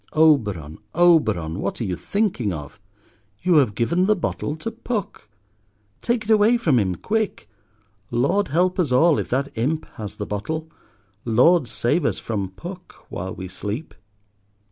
Oberon, 0.13 0.79
Oberon, 0.95 1.59
what 1.59 1.79
are 1.79 1.83
you 1.83 1.95
thinking 1.95 2.51
of? 2.51 2.79
You 3.43 3.57
have 3.57 3.75
given 3.75 4.07
the 4.07 4.15
bottle 4.15 4.55
to 4.55 4.71
Puck. 4.71 5.29
Take 6.01 6.23
it 6.23 6.31
away 6.31 6.57
from 6.57 6.79
him, 6.79 6.95
quick. 6.95 7.47
Lord 8.09 8.47
help 8.47 8.79
us 8.79 8.91
all 8.91 9.19
if 9.19 9.29
that 9.29 9.51
Imp 9.55 9.85
has 9.97 10.15
the 10.15 10.25
bottle. 10.25 10.67
Lord 11.23 11.67
save 11.67 12.03
us 12.03 12.17
from 12.17 12.49
Puck 12.49 12.93
while 13.09 13.35
we 13.35 13.47
sleep. 13.47 13.93